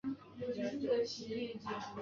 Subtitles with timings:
[0.03, 1.73] 在场上的位置是边锋。